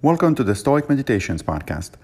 [0.00, 1.94] Welcome to the Stoic Meditations podcast,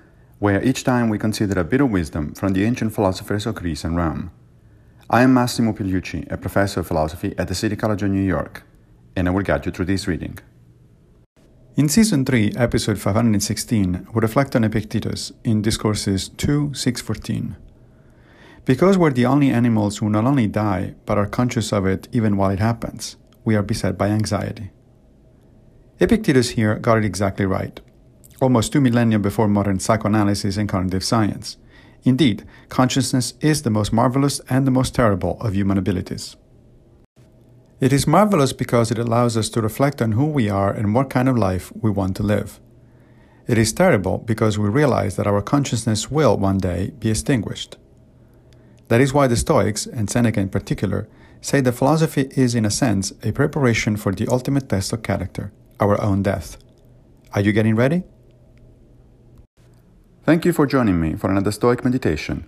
[0.41, 3.85] where each time we consider a bit of wisdom from the ancient philosophers of Greece
[3.85, 4.33] and Rome.
[5.09, 8.65] I am Massimo Pigliucci, a professor of philosophy at the City College of New York,
[9.15, 10.41] and I will guide you through this reading.
[11.77, 17.55] In Season 3, Episode 516, we reflect on Epictetus in Discourses 2 6 14.
[18.65, 22.37] Because we're the only animals who not only die, but are conscious of it even
[22.37, 24.73] while it happens, we are beset by anxiety.
[26.01, 27.81] Epictetus here got it exactly right,
[28.41, 31.57] almost two millennia before modern psychoanalysis and cognitive science.
[32.05, 36.37] Indeed, consciousness is the most marvelous and the most terrible of human abilities.
[37.81, 41.11] It is marvelous because it allows us to reflect on who we are and what
[41.11, 42.61] kind of life we want to live.
[43.47, 47.77] It is terrible because we realize that our consciousness will one day be extinguished.
[48.89, 51.09] That is why the Stoics, and Seneca in particular,
[51.41, 55.53] say that philosophy is, in a sense, a preparation for the ultimate test of character,
[55.81, 56.57] our own death.
[57.33, 58.05] Are you getting ready?
[60.25, 62.47] Thank you for joining me for another Stoic meditation.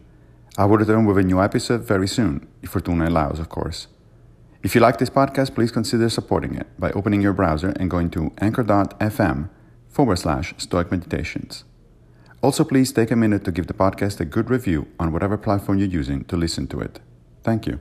[0.56, 3.88] I will return with a new episode very soon, if Fortuna allows, of course.
[4.62, 8.08] If you like this podcast, please consider supporting it by opening your browser and going
[8.12, 9.50] to anchor.fm
[9.90, 11.64] forward slash Stoic Meditations.
[12.40, 15.76] Also, please take a minute to give the podcast a good review on whatever platform
[15.76, 17.00] you're using to listen to it.
[17.42, 17.78] Thank you.